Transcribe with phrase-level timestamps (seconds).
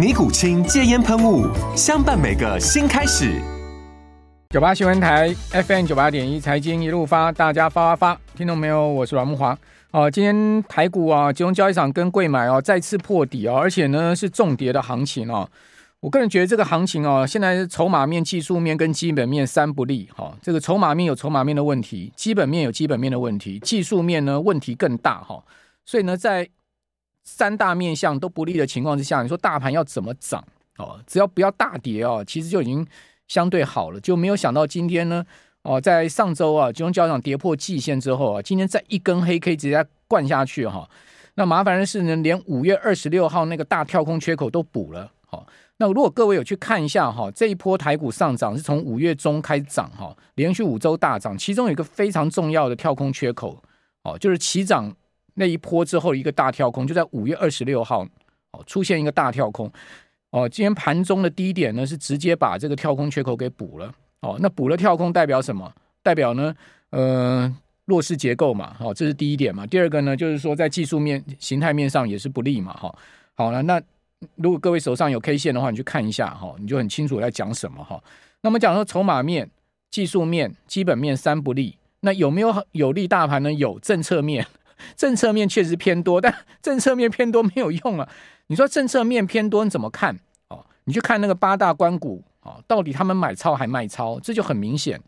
[0.00, 1.46] 尼古清戒烟喷雾，
[1.76, 3.38] 相伴每个新开始。
[4.48, 8.88] 九八新闻台 FM 九八点一，财经一路发，大家发发发，听懂没有？
[8.88, 9.54] 我是阮木华。
[9.90, 15.46] 哦，今天台股啊，集中交易场跟柜买哦，再次破底哦，而且呢是重跌的行情哦。
[16.00, 25.44] 我个人觉得这个行情哦，现在筹码面、技术面跟基本面三不利哈、这个筹码面有筹码面的问题，基本面有基本面的问题，技术面呢问题更大哈、
[25.84, 26.48] 所以呢，在
[27.22, 30.42] 三大面向都不利的情况之下，你说大盘要怎么涨
[30.78, 30.98] 哦？
[31.06, 32.86] 只要不要大跌哦，其实就已经
[33.28, 34.00] 相对好了。
[34.00, 35.24] 就没有想到今天呢
[35.62, 40.88] 哦，在上周啊，金融交易场跌破季线之后啊，今天再一根黑 K 直接灌下去哈、哦。
[41.34, 45.10] 那麻烦的是呢，连五月二十六号那个大跳空缺口都补了。
[45.26, 45.46] 好、哦，
[45.76, 53.62] 那如果各位有去看一下哈、哦，这一波台股上涨是从五月中开始涨哈、哦，连续五周大涨，其中有一个非常重要的跳空缺口
[54.02, 54.92] 哦，就是起涨。
[55.34, 58.06] 那一波之后一个大跳空，就在五月二十六号
[58.52, 59.70] 哦，出现一个大跳空
[60.30, 60.48] 哦。
[60.48, 64.36] 今天盘中的低点呢，是直接把这个跳空缺口给补了哦。
[64.40, 65.72] 那补了跳空代表什么？
[66.02, 66.54] 代表呢，
[66.90, 68.74] 呃，弱势结构嘛。
[68.78, 69.66] 好、这是第一点嘛。
[69.66, 72.72] 第二个呢，就是说在技术面、形态面上也是不利嘛。
[72.72, 72.94] 哈、
[73.34, 73.80] 好了，那
[74.36, 78.04] 如果各位手上有 K 线的话，你去看一下哈、你就很清楚在讲什么哈、哦。
[78.42, 79.48] 那么讲说筹码面、
[79.90, 83.52] 技术面、基本面三不利，那有没有有利大盘呢？
[83.52, 84.46] 有政策面。
[84.96, 88.08] 政策面确实偏多，但政策面偏多没有用啊！
[88.46, 90.18] 你说政策面偏多，你怎么看？
[90.48, 94.18] 哦，你去看那个八大关股哦，到底他们买超还卖超？
[94.20, 95.00] 这就很明显。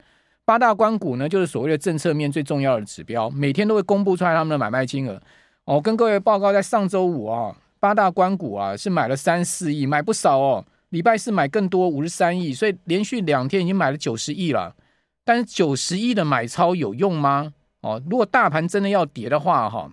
[0.45, 5.21] 八大关股呢，就是所谓的政策面最重要的指标，每天都会公布出来他们的买卖金额。
[5.65, 10.65] 哦，跟各位报告，在上周五啊，八大关股啊是买了三四亿，买不少哦。
[10.91, 14.75] 礼拜四买更多，五十三亿，所以连续两天已经买了九十亿了。
[15.25, 17.55] 但是九十亿的买超有用吗？
[17.83, 19.91] 哦，如果大盘真的要跌的话，哈，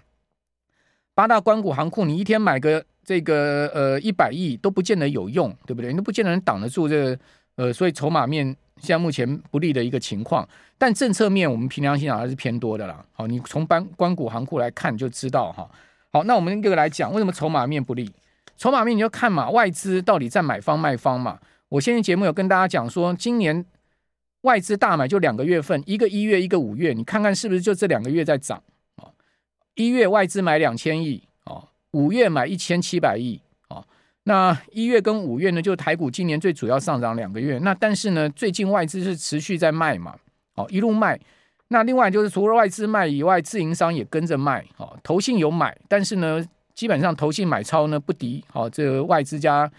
[1.15, 5.89] 八大官股行库，你一天买个这个呃一百亿都不见得有用，对不对？
[5.91, 7.19] 你都不见得能挡得住这个
[7.55, 8.45] 呃，所以筹码面
[8.77, 13.03] 现在目前不利的一个情况，但政策面我们凭良心讲还是偏多的啦。
[13.11, 15.67] 好，你从班官股行库来看就知道哈。
[16.11, 18.11] 好，那我们这个来讲，为什么筹码面不利？
[18.55, 21.39] 筹码面你就看嘛，外资到底在买方卖方嘛。
[21.69, 23.65] 我现在节目有跟大家讲说，今年。
[24.41, 28.61] 外资大买就两个月份，一个一月，一个五月，你看看是不是就这两个月在涨
[28.95, 29.11] 啊？
[29.75, 33.83] 一月外资买两千亿啊，五月买一千七百亿啊。
[34.23, 37.57] 那一月跟五月呢，就台股今年最主要上涨两个月。
[37.57, 40.15] 那但是呢，最近外资是持续在卖嘛，
[40.55, 41.19] 哦，一路卖。
[41.67, 44.89] 那另外就是除了外资卖以外，自营商也跟着卖啊。
[45.03, 46.41] 投信有买，但是呢，
[46.73, 49.69] 基本上投信买超呢不敌哦，这个外资加。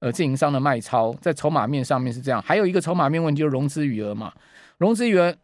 [0.00, 4.30] 呃，自营商的卖超在筹码面上面是这样，还有一个筹码面问题就是融资余额嘛，
[4.76, 5.34] 融资余额，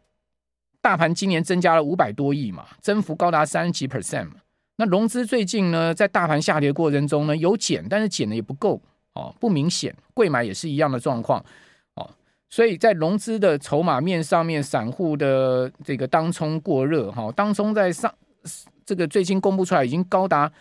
[0.79, 4.35] 大盘今年增加了五百多亿嘛，增幅高达三十几 percent 嘛。
[4.75, 8.79] 那融资最近呢，在大盘下跌过程中呢，有减，但是减的也不够
[9.13, 9.95] 哦，不明显。
[10.13, 11.43] 贵买也是一样的状况
[11.95, 12.07] 哦，
[12.49, 18.13] 所以在融资的筹码面上面，散户的这个当冲过热哈，当冲在上
[18.85, 20.51] 这个最近公布出来已经高达。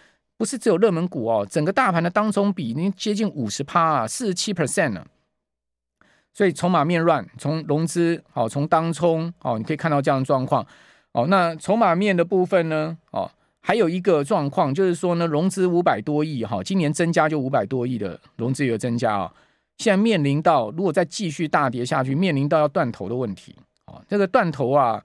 [0.42, 5.06] 不是只有热门股哦，整个大盘的当冲比已经接近五十趴啊，四十七 percent 了。
[6.34, 10.66] 所以筹码面乱，从融资好，从当冲哦，你可以看到这样的状况
[11.12, 11.28] 哦。
[11.28, 12.98] 那筹码面的部分呢？
[13.12, 13.30] 哦，
[13.60, 19.32] 还有一个状况就是说呢，融资五百多亿哈，今年增加就五百多亿的融资有增加啊。
[19.78, 23.54] 现在面临到如果再继续大跌下去，面临到要断头的问题
[23.86, 24.02] 哦。
[24.08, 25.00] 这个断头啊，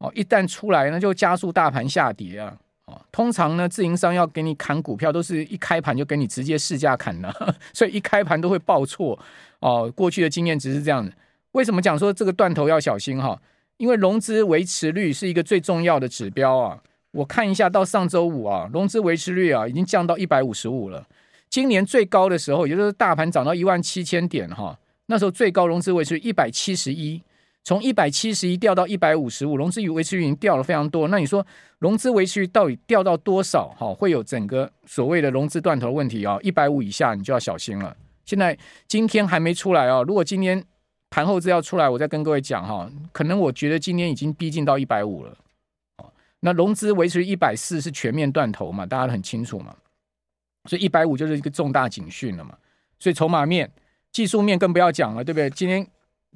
[0.00, 2.54] 哦，一旦出来呢，就加速大盘下跌啊。
[2.86, 7.34] 哦通常呢，自营商要给你砍股票，都是一开盘就给你直接市价砍了，
[7.74, 9.18] 所以一开盘都会报错
[9.60, 9.90] 哦。
[9.94, 11.12] 过去的经验值是这样的。
[11.52, 13.40] 为什么讲说这个断头要小心哈？
[13.78, 16.80] 因为融资维持率是一个最重要的指标啊。
[17.12, 21.06] 我看一下，到上周五啊，融资维持率啊已经降到一百五十五了。
[21.48, 27.22] 今年最高的时候，也就是大盘涨到一万七千点哈，那时候最高融资维持率一百七十一，
[27.66, 31.08] 从一百七十一掉到一百五十五，融资与维持率已经掉了非常多。
[31.08, 31.44] 那你说
[31.80, 33.74] 融资维持率到底掉到多少？
[33.76, 36.38] 哈，会有整个所谓的融资断头问题啊！
[36.42, 37.96] 一百五以下你就要小心了。
[38.24, 40.62] 现在今天还没出来啊，如果今天
[41.10, 45.36] 盘后资料出来，我再跟各位讲哈，可能我觉得今天已经逼近到一百五了。
[46.38, 48.86] 那融资维持率一百四是全面断头嘛？
[48.86, 49.74] 大家很清楚嘛。
[50.70, 52.56] 所以一百五就是一个重大警讯了嘛。
[53.00, 53.68] 所以筹码面、
[54.12, 55.50] 技术面更不要讲了，对不对？
[55.50, 55.84] 今天。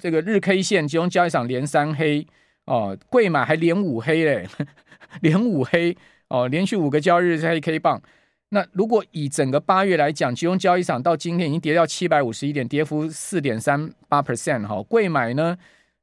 [0.01, 2.25] 这个日 K 线集中交易场连三黑
[2.65, 4.47] 哦，贵买还连五黑嘞，
[5.21, 5.95] 连五黑
[6.29, 8.01] 哦，连续五个交易日黑 K 棒。
[8.49, 14.81] 那如果以整个八月来讲，集中交易场到今天已经跌到七百五十一点，跌幅四点三八 percent 哈。
[14.83, 15.55] 贵买呢，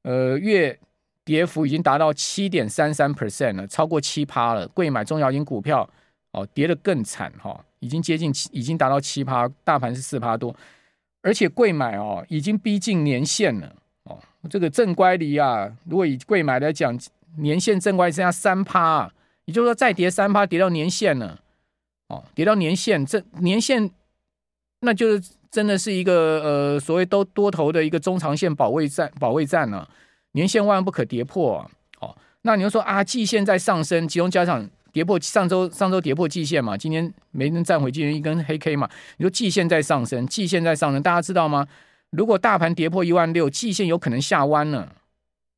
[0.03, 0.79] 呃，月
[1.25, 4.67] 跌幅已经达到七点三三 percent 了，超过七趴了。
[4.69, 5.87] 贵买中小型股票
[6.31, 10.55] 哦，跌得更惨哈，已经接近，已经达到七趴，大盘是四趴多，
[11.21, 13.75] 而且贵买哦，已经逼近年线了。
[14.49, 16.99] 这个正乖离啊，如果以贵买来讲，
[17.39, 19.13] 年线正乖剩下三趴，啊
[19.45, 21.41] 也就是说再跌三趴，跌到年线了，
[22.09, 23.91] 哦，跌到年线，这年线，
[24.81, 29.89] 那就是真的是一个呃所谓都多头的一个中长线保卫战，保卫战了、
[30.33, 31.71] 年线万万不可跌破啊，
[32.01, 41.67] 哦，那你就说啊，季线在上升，集中加上跌破上周上周跌破季线嘛，今天没能站回，今天一根黑 K 嘛，你说季线在上升，季线在上升，大家知道吗？
[42.11, 44.95] 如果大盘跌破一万六，季线有可能下弯了，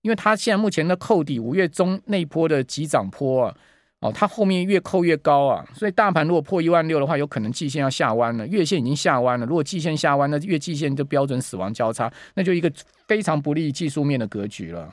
[0.03, 3.57] 因为它现在目前的扣底五月中那一波的急涨波啊，
[4.01, 9.47] 哦，它后面越扣越高啊，所以大盘如果破一万六的话，有可能季线要下弯了，月线已经下弯了。
[9.47, 12.73] 如果季线下弯，那月季线就标准死亡交叉，那就一个
[13.07, 14.93] 非常不利技术面的格局了。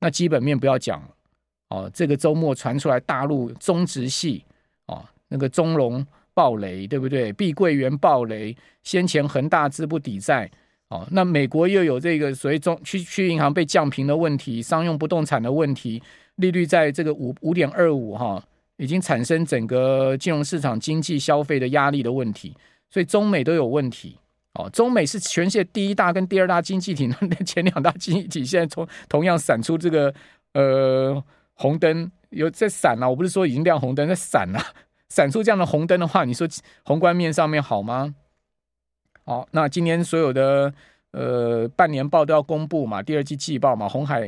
[0.00, 1.08] 那基本面不要讲了
[1.70, 4.44] 哦，这个周末传出来大陆中植系
[4.86, 7.32] 哦，那个中龙暴雷，对不对？
[7.32, 10.50] 碧桂园暴雷，先前恒大资不抵债。
[10.88, 16.02] 哦，那美国又有这个所谓中区区银行被降平的问题，商用不动产的问题，
[16.36, 18.42] 利率在这个五五点二五哈，
[18.78, 22.56] 已经产生整个金融市场经济消费的压力的问题，
[22.88, 24.16] 所以中美都有问题。
[24.54, 30.12] 哦，中美是全世界第一大跟第二大经济体，那前两大经济体现在同同样闪出这个
[30.54, 34.64] 呃红灯，有在闪啊，我不是说已经亮红灯，在闪啊，
[35.10, 36.48] 闪出这样的红灯的话，你说
[36.82, 38.14] 宏观面上面好吗？
[39.28, 40.72] 好，那今年所有的
[41.10, 44.22] 呃半年报都要公布嘛，第二季季报嘛，红海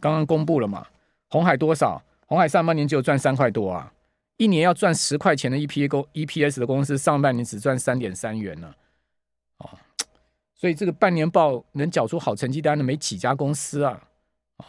[0.00, 0.84] 刚刚公布了嘛，
[1.28, 2.02] 红海多少？
[2.26, 3.92] 红海上半年只有赚三块多啊，
[4.38, 8.74] 一年要赚十块钱的 EPA 公 EPS 的公司，上半年只赚三点三元呢，
[9.58, 9.70] 哦，
[10.56, 14.02] 所以这个半年报能缴出好成绩单的没几家公司啊，
[14.56, 14.66] 啊，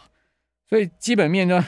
[0.70, 1.66] 所以基本面呢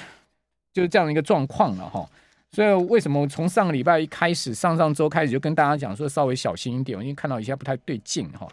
[0.72, 2.08] 就是这样的一个状况了哈。
[2.56, 8.48] 所以为什么我从上个礼拜一开始，上上周开始就跟大家讲说稍微小心一点，我已经看到一些不太对劲哈。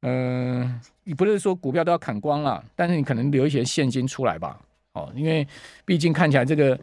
[0.00, 4.58] 嗯、你不是说股票都要砍光了，但是你可能留一些现金出来吧。
[4.94, 5.46] 哦，因为
[5.84, 6.80] 毕竟看起来这个，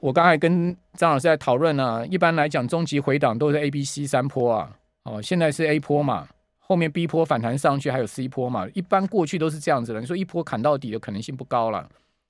[0.00, 4.70] 我刚才跟张老师在讨论啊，一般来讲终极回档都是 A、B、C 三波啊。
[5.04, 6.28] 哦，现在是 A 波嘛，
[6.58, 10.00] 后面 B 波反弹上去还有 C 波嘛，一般过去都是这样子的。
[10.00, 11.88] 你说一波砍到底的可能性不高了，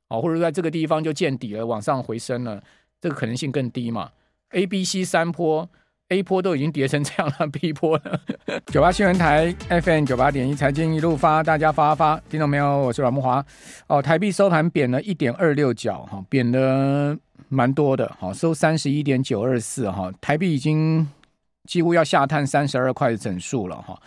[0.09, 2.63] 哦，或者在这个地方就见底了，往上回升了。
[3.05, 4.09] 这个可能性更低嘛
[4.53, 5.69] ？A、B、C 三波
[6.09, 8.19] ，A 波都已经跌成这样了，B 波了。
[8.73, 12.79] 九八新闻台 FM 九八点一财经一路发，大家发发，听到没有？
[12.79, 13.45] 我是阮木华。
[13.89, 17.15] 哦，台币收盘贬了一点二六角，哈，贬的
[17.51, 21.07] 蛮多的，好，收三十一点九二四，哈，台币已经
[21.65, 24.01] 几乎要下探三十二块的整数了，哈。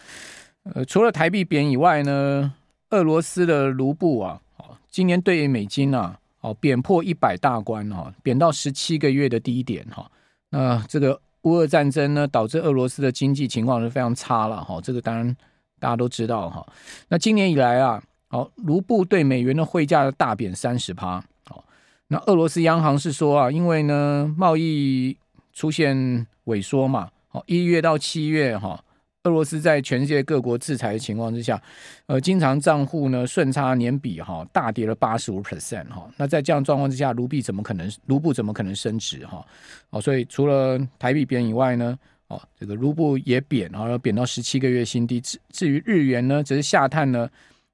[0.73, 2.51] 呃，除了台币贬以外呢，
[2.89, 4.41] 俄罗斯的卢布啊，
[4.89, 6.17] 今年对美金啊。
[6.47, 10.09] 哦，贬破一百大关哈，贬到十七个月的低点哈。
[10.49, 14.79] 那这个乌俄战争呢，导致俄罗斯的经济情况是非常差了哈。
[14.81, 15.35] 这个当然
[15.77, 16.65] 大家都知道哈。
[17.09, 21.21] 那今年以来啊，好，卢布对美元的汇价大贬三十趴。
[21.45, 21.65] 好，
[22.07, 25.17] 那俄罗斯央行是说啊，因为呢贸易
[25.51, 28.81] 出现萎缩嘛，好，一月到七月哈。
[29.27, 31.61] 俄罗斯在全世界各国制裁的情况之下，
[32.05, 36.09] 呃，经常账户呢顺差年比哈大跌了八十五 percent 哈。
[36.15, 39.45] 那在这样状况之下，卢币怎么可能卢布怎么可能升值哈？
[39.89, 45.19] 哦，所以除了台币贬以外呢，哦，这个卢布也贬，然后贬到十七个月新低。
[45.19, 47.29] 至至于日元呢，则是下探呢，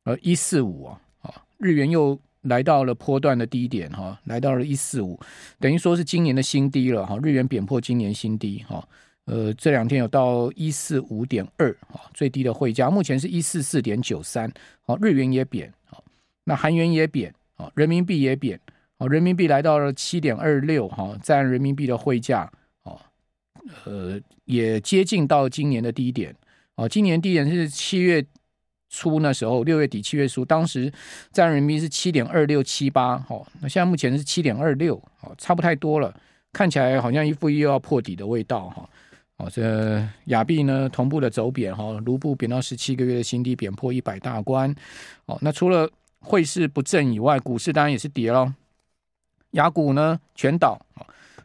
[0.06, 1.30] 呃，一四五啊，啊，
[1.60, 5.20] 日元又来到了波段的低点哈，来到了一四五，
[5.60, 7.18] 等于说是今年的新低了哈。
[7.22, 8.84] 日元贬破今年新低哈。
[9.26, 14.52] 呃，这两天有到一四五点二啊，最低的汇价目前是一四四点九三，
[14.82, 16.04] 好，日元也贬，好，
[16.44, 18.60] 那韩元也贬，好，人民币也贬，
[18.98, 22.52] 好，人民币来到了七点二六，哈，占人民币的汇价，
[22.84, 23.00] 哦，
[23.86, 26.36] 呃，也接近到今年的低点，
[26.76, 28.26] 哦，今年低点是七月
[28.90, 30.92] 初那时候，六月底七月初，当时
[31.32, 36.14] 在人民币是七点二六七八，哦，那现在目前是七点二六，哦，差不太多了，
[36.52, 38.88] 看起来好像一副又要破底的味道，哈，
[39.52, 44.74] 这亚币呢同步的走贬，哈，卢布贬到十七个月的新低，贬破一百大关，
[45.26, 48.54] 哦，那除了汇市不振以外，股市当然也是跌咯。
[49.52, 50.80] 亚股呢全倒，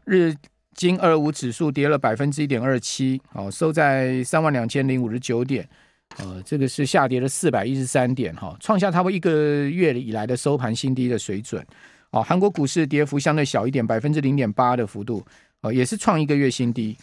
[0.04, 0.34] 日
[0.74, 5.68] 经二五指数跌了百分之一点二七，哦，收在三万两千零五十九点。
[6.16, 11.64] 呃，这个是下跌了四百一十三点哈，创下差不多一个月以来的收盘新低的水准。
[12.10, 15.22] 哦，韩国股市跌幅相对小一点，百分之零点八的幅度，
[15.60, 16.96] 哦，也是创一个月新低。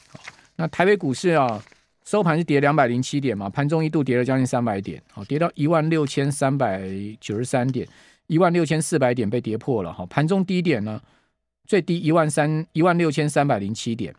[0.55, 1.61] 那台北股市啊，
[2.05, 6.81] 收盘是跌两百零七点嘛，盘中一度跌了将近三百点，好，跌到一万六千三百
[7.19, 7.87] 九十三点，
[8.27, 11.01] 一万六千四百点被跌破了哈，盘中低点呢，
[11.65, 14.13] 最低一万三一万六千三百零七点。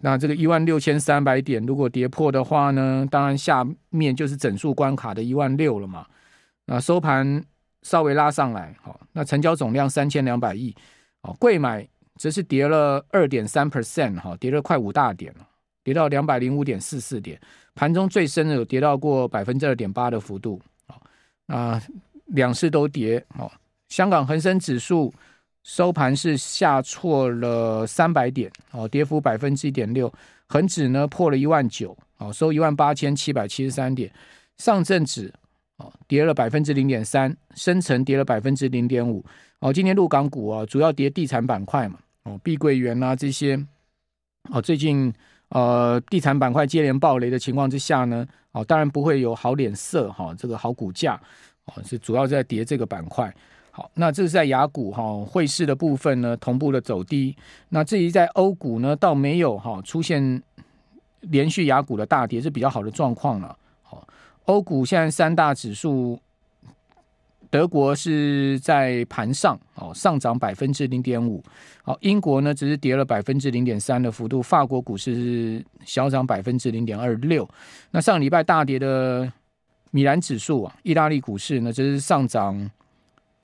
[0.00, 6.06] 那这个一万六千三百点，如果跌破的话呢，当然下面就是整数关卡的一万六了嘛。
[6.64, 7.44] 那收盘
[7.82, 10.74] 稍微拉上来，好，那成交总量三千两百亿，
[11.20, 11.86] 哦，贵买
[12.18, 15.48] 则是跌了二点三 percent，哈，跌了快五大点了，
[15.82, 17.40] 跌到两百零五点四四点，
[17.74, 21.00] 盘中最深的有跌到过百分之二点八的幅度，啊，
[21.46, 21.82] 啊
[22.26, 23.50] 两市都跌，哦，
[23.88, 25.14] 香港恒生指数。
[25.64, 30.10] 收盘是下挫了三百点，哦，跌幅百分之一点六。
[30.46, 34.10] 恒指呢破了一万九，哦，收一万八千七百七十三点。
[34.56, 35.30] 上证指
[35.76, 39.22] 哦跌了百分之零点三，深成跌了百分之零点五。
[39.58, 41.98] 哦，今天陆港股啊主要跌地产板块嘛，
[42.28, 43.58] 哦，碧桂园啊这些，
[44.50, 45.10] 哦，最近
[45.48, 51.18] 呃地产板块接连暴雷的情况之下呢，哦，当然不会有好脸色哈，这个好股价
[51.64, 53.34] 哦是主要在跌这个板块。
[53.70, 57.34] 好，那这是在雅股哈汇市的部分呢，同步的走低。
[57.70, 60.42] 那至于在欧股呢，倒没有哈出现
[61.20, 63.56] 连续雅股的大跌，是比较好的状况了。
[63.82, 64.06] 好，
[64.44, 66.18] 欧股现在三大指数，
[67.50, 71.42] 德国是在盘上哦，上涨百分之零点五。
[71.82, 77.48] 好，英国呢只是跌了百分之零点三的幅度，法国股市是小涨百分之零点二六。
[77.90, 79.30] 那上礼拜大跌的
[79.90, 82.70] 米兰指数啊，意大利股市呢则是上涨。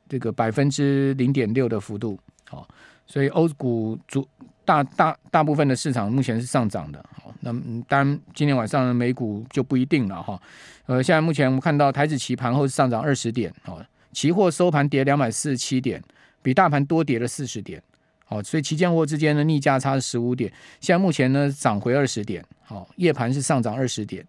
[0.07, 2.17] 这个百分之零点六的幅度，
[2.51, 2.69] 好，
[3.07, 4.25] 所以欧股主
[4.63, 7.51] 大大大部分的市场目前是上涨的，好，那
[7.89, 10.41] 当然今天晚上的美股就不一定了哈，
[10.85, 13.83] 呃，现在目前我们看到台指期盘后是上涨二十点，哦，
[14.15, 16.03] 期货收盘跌两百四十七点，
[16.41, 17.83] 比大盘多跌了四十点，
[18.25, 24.25] 好，所以期现货之间的逆价差是十五点，现在目前呢涨回二十点，好，夜盘是上涨二十点，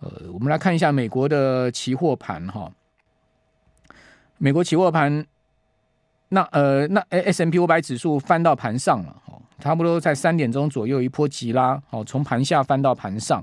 [0.00, 2.70] 呃，我们来看一下美国的期货盘哈。
[4.36, 5.24] 美国期货盘，
[6.28, 13.42] 那呃，那 S M P 五百指数翻到盘上了，哦，差不多在三点钟左右一波急拉，哦，从盘下翻到盘上，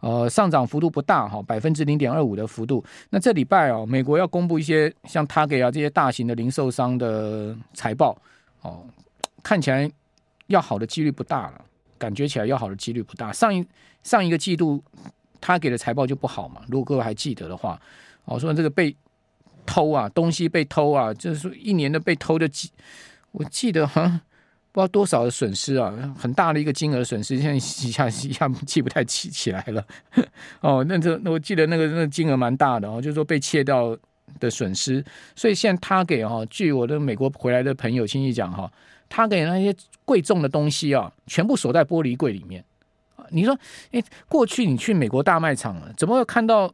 [0.00, 2.84] 呃，上涨幅度不大，哈，百分之零点二五的幅度。
[3.10, 8.16] 那这礼拜哦，美国要公布一些像 Target 啊这些大型的零售商的财报，
[8.62, 8.84] 哦，
[9.42, 9.90] 看起来
[10.46, 11.64] 要好的几率不大了，
[11.98, 13.32] 感觉起来要好的几率不大。
[13.32, 13.66] 上一
[14.02, 14.82] 上一个季度
[15.40, 17.80] Target 的财报就不好嘛，如果各位还记得的话，
[18.24, 18.96] 哦，说这个被。
[19.68, 22.70] 偷啊，东西被偷啊，就是说一年的被偷的几，
[23.32, 24.20] 我记得好像
[24.76, 29.82] 不知道多少的损失啊，很大的一个金额损失，现在一下一下记不太起起来了。
[30.60, 33.96] 哦，那这我记得那个那金额蛮大的哦，就是说被窃掉
[34.38, 35.02] 的损失。
[35.34, 38.70] 所以现在他给哈，据我的美国回来的朋友亲戚讲哈，
[39.08, 42.62] 他给那些贵重的东西啊，全部锁在玻璃柜里面。
[43.30, 43.58] 你说，
[43.92, 46.70] 哎，过去你去美国大卖场了，怎么会看到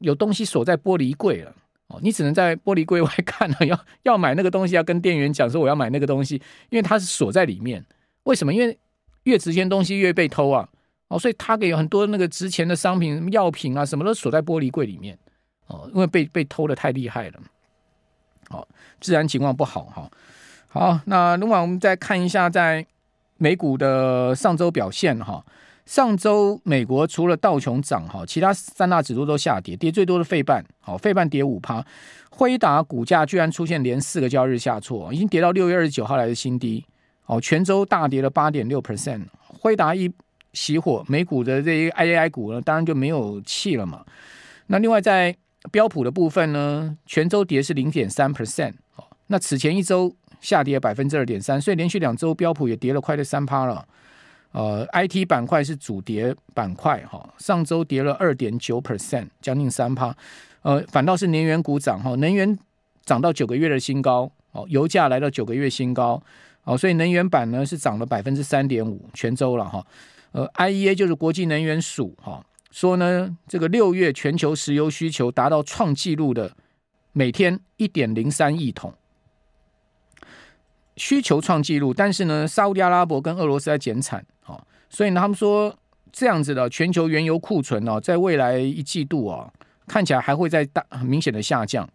[0.00, 1.54] 有东西锁在玻璃柜了？
[1.88, 6.34] 哦，你只能在玻璃柜外 看了，要要买那个东西，要跟店员讲说我要买那个东西，
[6.70, 7.84] 因为它是锁在里面。
[8.24, 8.52] 为什么？
[8.52, 8.76] 因为
[9.22, 10.68] 越值钱东西越被偷啊！
[11.08, 15.16] 哦，所以他给很多那个值钱的商品、药品啊，什么都锁在玻璃柜里面。
[15.68, 17.40] 哦，因为被被偷的太厉害了。
[18.50, 18.66] 哦，
[19.00, 20.10] 治安情况不好哈。
[20.68, 22.84] 好，那另外我们再看一下在
[23.36, 25.44] 美股的上周表现哈。
[25.86, 31.82] 上周美国除了道琼涨哈，其他三大指数都下跌，跌最多的费半，好，费半跌五趴，
[32.28, 36.84] 辉达股价居然出现连四个交易日下挫，已经跌到六月二十九号来的新低，
[37.26, 40.12] 哦，全周大跌了八点六 percent，辉达一
[40.52, 44.04] 熄火，美股的这些 AI 股呢，当然就没有气了嘛。
[44.66, 45.36] 那另外在
[45.70, 53.86] 标普的部分呢，全周跌是零点三 percent，哦，那此前一周下跌百分之二点三，所以连续两周标普也跌了快的三趴了。
[54.56, 60.16] 呃，IT 板块是主跌板块哈，上周跌了二点九 percent，将近三趴。
[60.62, 62.58] 呃，反倒是能源股涨哈，能源
[63.04, 66.22] 涨到九个月的新高哦，油价来到九个月新高
[66.64, 69.86] 哦，所以能源板呢是涨了百分之三点五，全周了哈。
[70.32, 76.50] 呃，IEA 就是国际能源署哈，说呢，这个六月全球石油需求达到创纪录的
[77.12, 78.94] 每天一点零三亿桶，
[80.96, 84.24] 需求创纪录，但是呢，沙乌地阿拉伯跟俄罗斯在减产，
[84.96, 85.76] 所以呢，他们说
[86.10, 89.52] 这样子的全球原油库存哦，在未来一季度啊，
[89.86, 91.86] 看起来还会再大很明显的下降。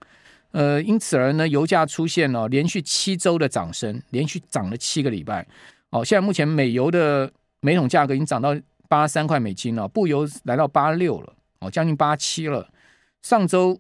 [0.51, 5.43] 呃，因此而呢，油价出现了连续七周的涨升，连续涨了七个礼拜。
[5.89, 7.31] 哦，现在目前美油的
[7.62, 8.55] 每桶价格已经涨到
[8.88, 12.70] 八十三块美金了，布油来到八六了，哦，将近八七了。
[13.24, 13.75] 上周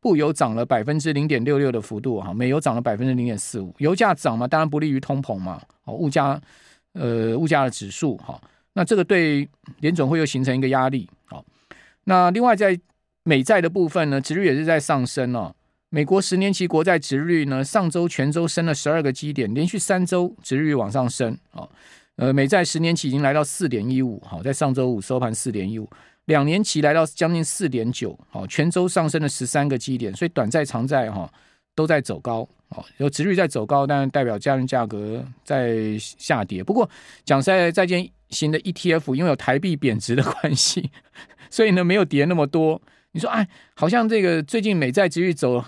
[0.00, 3.74] 布油涨了百分之零点六六的幅度，哈，美油涨了百分之零点四五。
[3.78, 6.38] 油价涨嘛，当然不利于通膨嘛，哦，物价，
[6.92, 8.40] 呃，物价的指数，哈，
[8.72, 11.44] 那这个对联准会又形成一个压力，好，
[12.04, 12.78] 那另外在
[13.22, 15.54] 美债的部分呢，殖率也是在上升哦。
[15.88, 21.68] 美国十年期国债殖率呢，上周全周升了十二个基点，连续三周殖率往上升啊。
[22.16, 25.88] 呃，美债十年期已经来到四点一五，好，在上周五收盘四点一五，
[26.26, 31.28] 两年期来到将近四点九，好，全周上升了十三个基点，所以短债长债哈
[31.74, 36.64] 都在走高，哦，有殖率在走高，但代表家人价格在下跌。
[36.64, 36.88] 不过
[37.24, 40.90] 讲实在，债券型的 ETF 因为有台币贬值的关系，
[41.50, 42.80] 所以呢没有跌那么多。
[43.12, 45.64] 你说哎，好像这个最近美债殖率走。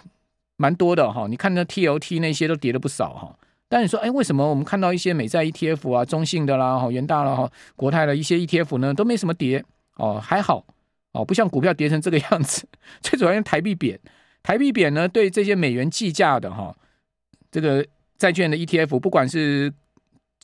[0.58, 3.36] 蛮多的哈，你看那 TLT 那些都跌了不少哈。
[3.68, 9.64] 但你说，哎，为什么我们看到一些美债 ETF 啊，中性的啦，哈，元大啦，哈，国泰的一些 ETF 呢，都没什么跌
[9.96, 10.64] 哦，还好
[11.12, 12.64] 哦，不像股票跌成这个样子。
[13.02, 13.98] 最主要是台币贬，
[14.40, 16.76] 台币贬呢，对这些美元计价的哈，
[17.52, 17.86] 这个
[18.18, 19.72] 债券的 ETF，不管是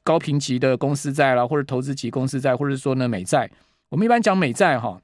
[0.05, 3.51] 高评级的公司债啦，或者投资级公司债，或者说呢美债，
[3.89, 5.03] 我们一般讲美债哈，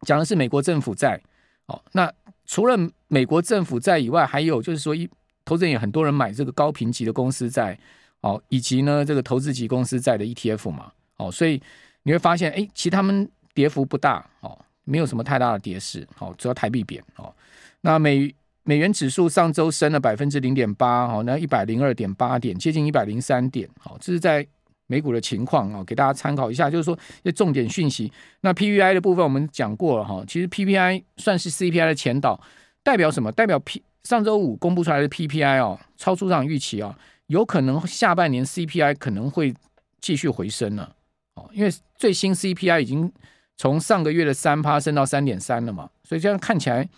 [0.00, 1.22] 讲的是美国政府债。
[1.66, 2.12] 哦，那
[2.44, 2.78] 除了
[3.08, 5.08] 美国政府债以外，还有就是说，一
[5.44, 7.76] 投资人也很多人买这个高评级的公司债，
[8.20, 11.60] 哦，以及呢这个投资级公司债的 ETF 嘛，哦，所以
[12.04, 17.34] 你会发现，哎，其实他们跌幅不大，哦，没有什么太大的跌势，哦，主要台币贬，哦，
[17.80, 18.32] 那美
[18.66, 24.46] 美元指数上周升了百分之零点八，好，那一百零二点八点，接近一百零三点，好，这是在。
[24.88, 28.12] 美股的情况啊，给大家参考一下，就是说一些重点讯息。
[28.42, 32.40] 那 PPI 的部分我们讲过了哈，其实 PPI 算是 CPI 的前导，
[32.84, 33.32] 代表什么？
[33.32, 39.52] 代表 P 上周五公布出来的 PPI 哦，超出市场预期啊，有可能下半年 CPI 可能会
[40.00, 40.94] 继续回升了
[41.34, 43.12] 哦，因为最新 CPI 已经
[43.56, 46.88] 从上个月的三趴升到三点三了嘛，所以这样看起来，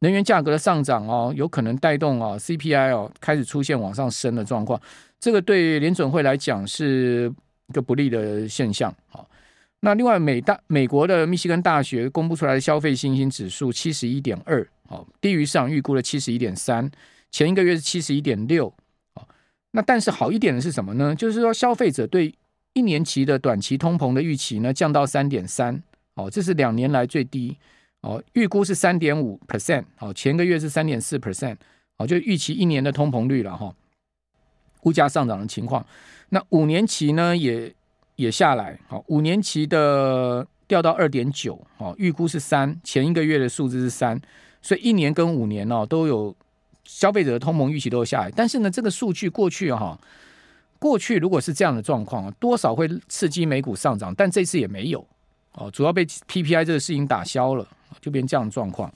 [0.00, 4.80] 能源价格的上涨哦，有可能带动啊 CPI 哦开始出现往上升的状况。
[5.18, 7.32] 这个对联准会来讲是
[7.66, 8.94] 一个不利的现象。
[9.08, 9.28] 好，
[9.80, 16.88] 那另外美大美国的密西根大学公布出来的消费信心指数七十一点二，好，低于市场预估的七十一点三，
[17.32, 18.72] 前一个月是七十一点六。
[19.14, 19.26] 好，
[19.72, 21.12] 那但是好一点的是什么呢？
[21.12, 22.32] 就是说消费者对
[22.74, 25.82] 一年期的短期通膨的预期呢降到三点三，
[26.14, 27.56] 哦，这是两年来最低。
[28.08, 31.56] 哦，预估是三点五 percent，好，前个月是三点四 percent，
[31.98, 33.74] 好，就预期一年的通膨率了哈。
[34.84, 35.84] 物价上涨的情况，
[36.30, 37.74] 那五年期呢也
[38.16, 44.18] 也下来，好，五年期的掉到二点九，好，预估是三，前一个月的数字是三，
[44.62, 46.34] 所以一年跟五年哦都有
[46.84, 50.00] 消费者的通膨预期都有下来，但是呢，这个数据过去哈，
[50.78, 55.06] 过去如果是这样的状况，多少会刺激美股上涨，但这次也没有，
[55.58, 57.66] 哦，主要被 PPI 这个事情打消了，
[58.00, 58.92] 就变这样状况。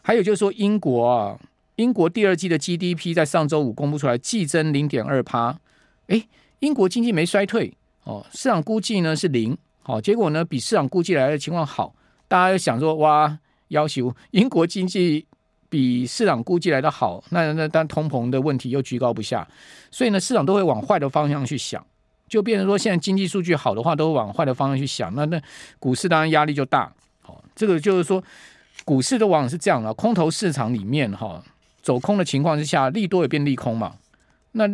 [0.00, 1.38] 还有就是说英国啊。
[1.76, 5.58] 英国第二季的 GDP 在上周五公布出来，季增零点二趴。
[6.06, 6.24] 哎，
[6.60, 7.74] 英国经济没衰退
[8.04, 9.58] 哦，市场估计呢是零。
[9.82, 11.92] 好，结果呢比市场估计来的情况好，
[12.28, 13.36] 大家想说哇，
[13.70, 15.26] 要求 英国经济
[15.68, 19.44] 比市场估计来的好，那那但通膨的问题又居高不下，
[19.90, 21.84] 所以呢市场都会往坏的方向去想，
[22.28, 25.40] 就变成说现在经济数据好的话，都往坏的方向去想，那那
[25.78, 26.92] 股市当然压力就大。
[27.20, 28.22] 好，这个就是说
[28.84, 31.42] 股市都往往是这样的，空头市场里面哈。
[31.82, 33.96] 走空的情况之下，利多也变利空嘛。
[34.52, 34.66] 那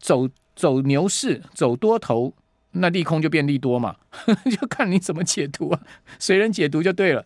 [0.00, 2.32] 走走牛市，走多头，
[2.72, 3.94] 那利空就变利多嘛。
[4.50, 5.80] 就看你怎么解读啊，
[6.18, 7.22] 随人解读就对了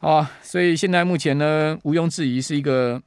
[0.00, 0.28] 啊。
[0.42, 3.00] 所以现在目前呢，毋庸置疑是一个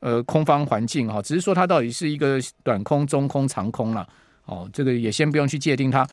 [0.00, 1.22] 呃空方环境哈。
[1.22, 4.06] 只是说它到底是一个短空、中空、长空了。
[4.46, 6.02] 哦，这个也先不用去界定它。